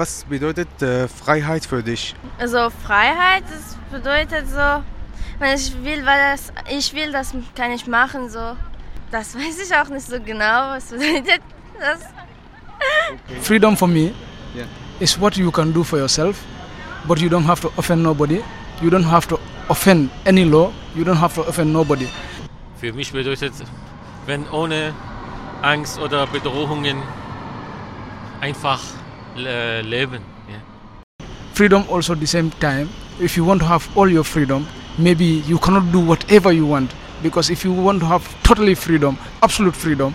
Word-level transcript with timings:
Was 0.00 0.24
bedeutet 0.24 0.80
äh, 0.80 1.06
Freiheit 1.08 1.66
für 1.66 1.82
dich? 1.82 2.14
Also 2.38 2.70
Freiheit, 2.70 3.44
das 3.50 3.76
bedeutet 3.92 4.48
so, 4.48 4.82
wenn 5.38 5.54
ich 5.54 5.74
will, 5.84 6.06
weil 6.06 6.32
das, 6.32 6.50
ich 6.70 6.94
will, 6.94 7.12
das 7.12 7.34
kann 7.54 7.70
ich 7.72 7.86
machen. 7.86 8.30
So, 8.30 8.56
das 9.10 9.34
weiß 9.38 9.58
ich 9.62 9.76
auch 9.76 9.90
nicht 9.90 10.06
so 10.06 10.18
genau, 10.18 10.70
was 10.70 10.86
bedeutet 10.86 11.42
das. 11.78 12.00
Freedom 13.42 13.76
for 13.76 13.88
me 13.88 14.14
Yeah. 14.56 14.64
is 15.00 15.20
what 15.20 15.36
you 15.36 15.50
can 15.50 15.70
do 15.70 15.84
for 15.84 15.98
yourself, 15.98 16.38
but 17.06 17.18
you 17.20 17.28
don't 17.28 17.46
have 17.46 17.60
to 17.60 17.70
offend 17.76 18.02
nobody. 18.02 18.40
You 18.80 18.88
don't 18.88 19.04
have 19.06 19.28
to 19.28 19.38
offend 19.68 20.08
any 20.24 20.44
law. 20.44 20.72
You 20.96 21.04
don't 21.04 21.20
have 21.20 21.34
to 21.34 21.42
offend 21.46 21.74
nobody. 21.74 22.08
Für 22.80 22.94
mich 22.94 23.12
bedeutet, 23.12 23.52
wenn 24.24 24.48
ohne 24.48 24.94
Angst 25.60 25.98
oder 26.00 26.26
Bedrohungen 26.26 26.96
einfach 28.40 28.80
äh, 29.36 29.82
leben. 29.82 30.22
Ja. 30.48 30.60
Freedom 31.54 31.84
also 31.90 32.12
at 32.12 32.20
the 32.20 32.26
same 32.26 32.50
time. 32.60 32.88
If 33.20 33.36
you 33.36 33.44
want 33.44 33.60
to 33.60 33.66
have 33.66 33.88
all 33.96 34.08
your 34.10 34.24
freedom, 34.24 34.66
maybe 34.98 35.42
you 35.46 35.58
cannot 35.58 35.92
do 35.92 36.00
whatever 36.00 36.52
you 36.52 36.66
want 36.66 36.90
because 37.22 37.50
if 37.50 37.64
you 37.64 37.72
want 37.72 38.00
to 38.00 38.06
have 38.06 38.24
totally 38.42 38.74
freedom, 38.74 39.18
absolute 39.42 39.76
freedom, 39.76 40.14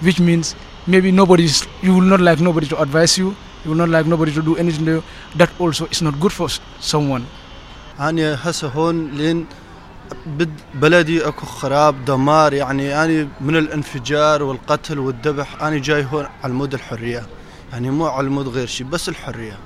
which 0.00 0.20
means 0.20 0.54
maybe 0.86 1.10
nobody's 1.12 1.66
you 1.82 1.94
will 1.94 2.08
not 2.14 2.20
like 2.20 2.40
nobody 2.40 2.66
to 2.66 2.80
advise 2.80 3.16
you. 3.18 3.34
You 3.64 3.70
will 3.70 3.78
not 3.78 3.90
like 3.90 4.06
nobody 4.06 4.32
to 4.32 4.42
do 4.42 4.56
anything 4.56 4.84
to 4.86 4.90
you. 4.90 5.02
That 5.36 5.50
also 5.58 5.86
is 5.86 6.02
not 6.02 6.18
good 6.18 6.32
for 6.32 6.48
someone. 6.80 7.26
أنا 8.00 8.38
هسه 8.42 8.68
هون 8.68 9.10
لين 9.10 9.46
بد 10.26 10.50
بلدي 10.74 11.28
اكو 11.28 11.46
خراب 11.46 12.04
دمار 12.04 12.52
يعني 12.52 13.04
أنا 13.04 13.28
من 13.40 13.56
الانفجار 13.56 14.42
والقتل 14.42 14.98
والذبح 14.98 15.62
أنا 15.62 15.78
جاي 15.78 16.04
هون 16.04 16.26
على 16.44 16.52
مود 16.52 16.74
الحرية 16.74 17.26
يعني 17.71 17.91
مو 17.91 18.07
على 18.07 18.29
مود 18.29 18.47
غير 18.47 18.67
شيء 18.67 18.87
بس 18.87 19.09
الحرية 19.09 19.57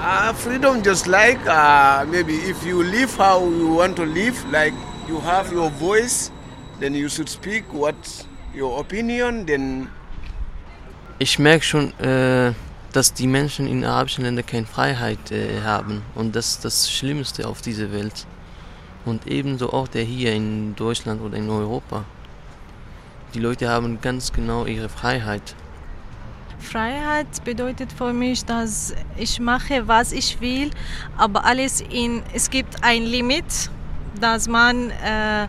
Uh, 0.00 0.32
freedom 0.32 0.82
just 0.82 1.06
like 1.06 1.40
uh, 1.46 2.06
maybe 2.08 2.36
if 2.52 2.64
you 2.64 2.82
live 2.82 3.12
how 3.16 3.38
you 3.60 3.68
want 3.80 3.96
to 3.96 4.04
live, 4.06 4.36
like 4.50 4.72
you 5.08 5.18
have 5.20 5.52
your 5.52 5.70
voice, 5.70 6.30
then 6.80 6.94
you 6.94 7.08
should 7.08 7.28
speak 7.28 7.64
what 7.72 7.96
your 8.54 8.80
opinion, 8.80 9.44
then 9.44 9.88
Ich 11.18 11.38
merke 11.40 11.64
schon, 11.64 11.92
äh, 11.98 12.52
dass 12.92 13.12
die 13.12 13.26
Menschen 13.26 13.66
in 13.66 13.84
arabischen 13.84 14.24
Ländern 14.24 14.46
keine 14.46 14.66
Freiheit 14.66 15.32
äh, 15.32 15.62
haben. 15.62 16.02
Und 16.14 16.36
das 16.36 16.50
ist 16.52 16.64
das 16.64 16.90
Schlimmste 16.90 17.48
auf 17.48 17.60
dieser 17.60 17.90
Welt. 17.92 18.24
Und 19.04 19.26
ebenso 19.26 19.72
auch 19.72 19.88
der 19.88 20.04
hier 20.04 20.32
in 20.32 20.76
Deutschland 20.76 21.20
oder 21.20 21.36
in 21.36 21.50
Europa. 21.50 22.04
Die 23.34 23.40
Leute 23.40 23.68
haben 23.68 24.00
ganz 24.00 24.32
genau 24.32 24.64
ihre 24.64 24.88
Freiheit. 24.88 25.56
Freiheit 26.63 27.43
bedeutet 27.43 27.91
für 27.91 28.13
mich, 28.13 28.45
dass 28.45 28.95
ich 29.17 29.39
mache, 29.39 29.87
was 29.87 30.11
ich 30.11 30.41
will, 30.41 30.71
aber 31.17 31.45
alles 31.45 31.81
in, 31.81 32.23
es 32.33 32.49
gibt 32.49 32.83
ein 32.83 33.03
Limit, 33.03 33.69
das 34.19 34.47
man 34.47 34.89
äh, 34.89 35.43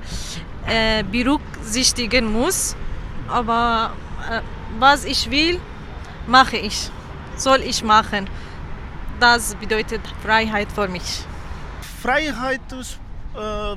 äh, 0.66 1.02
berücksichtigen 1.04 2.32
muss. 2.32 2.76
Aber 3.28 3.92
äh, 4.30 4.40
was 4.78 5.04
ich 5.04 5.30
will, 5.30 5.60
mache 6.26 6.56
ich, 6.56 6.90
soll 7.36 7.60
ich 7.62 7.82
machen. 7.82 8.28
Das 9.20 9.54
bedeutet 9.54 10.02
Freiheit 10.22 10.70
für 10.72 10.88
mich. 10.88 11.24
Freiheit 12.02 12.60
ist, 12.72 12.98
äh, 13.34 13.76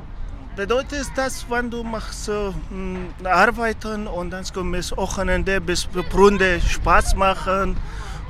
bedeutet 0.58 1.08
das, 1.16 1.46
wenn 1.50 1.70
du 1.70 1.84
machst 1.84 2.28
äh, 2.28 2.52
mh, 2.72 3.30
arbeiten 3.30 4.08
und 4.08 4.32
dann 4.32 4.44
kommst 4.54 4.98
Wochenende 4.98 5.62
bis 5.62 5.88
Freunde 6.12 6.60
Spaß 6.60 7.16
machen 7.16 7.78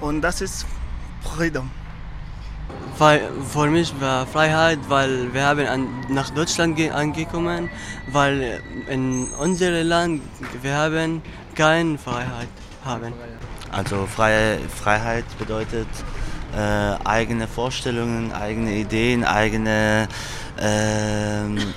und 0.02 0.22
das 0.22 0.42
ist 0.42 0.66
Freedom. 1.24 1.72
Weil 2.98 3.22
für 3.54 3.68
mich 3.68 3.94
war 4.02 4.26
Freiheit, 4.28 4.80
weil 4.90 5.34
wir 5.34 5.46
haben 5.46 5.68
an, 5.68 5.88
nach 6.10 6.30
Deutschland 6.32 6.76
ge- 6.76 6.90
angekommen, 6.90 7.70
weil 8.12 8.62
in 8.90 9.28
unserem 9.40 9.88
Land 9.88 10.22
wir 10.62 10.76
haben 10.76 11.22
keine 11.56 11.98
Freiheit 11.98 12.50
haben. 12.84 13.14
Also 13.72 14.06
freie 14.06 14.60
Freiheit 14.82 15.26
bedeutet 15.40 15.88
äh, 16.56 16.96
eigene 17.06 17.48
Vorstellungen, 17.48 18.32
eigene 18.32 18.72
Ideen, 18.76 19.24
eigene 19.24 20.08
ähm, 20.60 21.74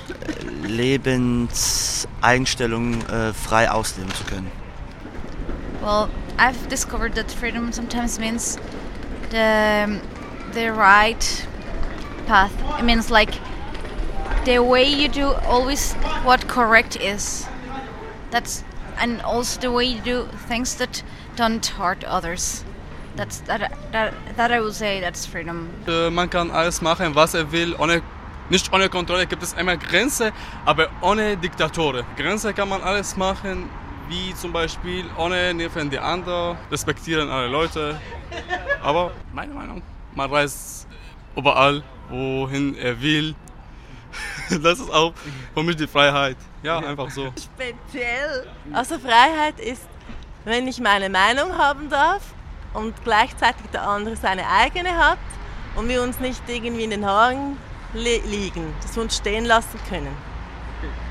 Lebenseinstellungen 0.63 3.01
äh, 3.09 3.33
frei 3.33 3.69
ausleben 3.69 4.13
zu 4.13 4.23
können. 4.25 4.51
Well, 5.81 6.09
I've 6.37 6.67
discovered 6.69 7.15
that 7.15 7.31
freedom 7.31 7.71
sometimes 7.71 8.19
means 8.19 8.57
the 9.31 9.99
the 10.53 10.71
right 10.71 11.47
path. 12.27 12.51
It 12.79 12.85
means 12.85 13.09
like 13.09 13.33
the 14.45 14.59
way 14.59 14.83
you 14.83 15.07
do 15.07 15.33
always 15.47 15.93
what 16.23 16.47
correct 16.47 16.95
is. 16.95 17.47
That's 18.31 18.63
and 18.99 19.21
also 19.23 19.59
the 19.59 19.71
way 19.71 19.85
you 19.85 20.01
do 20.01 20.27
things 20.47 20.75
that 20.75 21.03
don't 21.35 21.65
hurt 21.65 22.03
others. 22.03 22.63
That's 23.15 23.39
that 23.41 23.71
that 23.91 24.13
that 24.37 24.51
I 24.51 24.61
would 24.61 24.75
say 24.75 25.01
that's 25.01 25.25
freedom. 25.25 25.69
Äh, 25.87 26.09
Man 26.09 26.29
kann 26.29 26.51
alles 26.51 26.81
machen, 26.81 27.15
was 27.15 27.33
er 27.33 27.51
will, 27.51 27.75
ohne, 27.77 28.01
nicht 28.51 28.71
ohne 28.71 28.89
Kontrolle. 28.89 29.25
Gibt 29.25 29.41
es 29.41 29.53
immer 29.53 29.77
Grenze, 29.77 30.31
aber 30.65 30.89
ohne 31.01 31.37
Diktatoren. 31.37 32.05
Grenze 32.17 32.53
kann 32.53 32.69
man 32.69 32.83
alles 32.83 33.15
machen, 33.17 33.69
wie 34.09 34.35
zum 34.35 34.51
Beispiel 34.51 35.05
ohne 35.17 35.53
nerven 35.53 35.89
die 35.89 35.97
anderen, 35.97 36.57
respektieren 36.69 37.29
alle 37.29 37.47
Leute. 37.47 37.99
Aber 38.83 39.11
meine 39.33 39.53
Meinung, 39.53 39.81
man 40.13 40.29
reist 40.29 40.85
überall, 41.35 41.81
wohin 42.09 42.75
er 42.75 43.01
will. 43.01 43.33
Das 44.61 44.79
ist 44.81 44.91
auch 44.91 45.13
für 45.53 45.63
mich 45.63 45.77
die 45.77 45.87
Freiheit. 45.87 46.35
Ja, 46.61 46.79
einfach 46.79 47.09
so. 47.09 47.31
Speziell. 47.41 48.45
Also 48.73 48.99
Freiheit 48.99 49.57
ist, 49.61 49.87
wenn 50.43 50.67
ich 50.67 50.81
meine 50.81 51.09
Meinung 51.09 51.57
haben 51.57 51.89
darf 51.89 52.21
und 52.73 52.93
gleichzeitig 53.05 53.65
der 53.71 53.87
andere 53.87 54.17
seine 54.17 54.45
eigene 54.45 54.97
hat 54.97 55.19
und 55.77 55.87
wir 55.87 56.03
uns 56.03 56.19
nicht 56.19 56.41
irgendwie 56.49 56.83
in 56.83 56.89
den 56.89 57.05
Haaren 57.05 57.55
liegen, 57.93 58.73
dass 58.81 58.95
wir 58.95 59.03
uns 59.03 59.17
stehen 59.17 59.45
lassen 59.45 59.79
können. 59.89 60.15